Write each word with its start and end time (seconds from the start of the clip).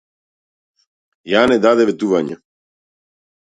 Јане 1.33 1.59
даде 1.67 1.85
ветување. 1.91 2.39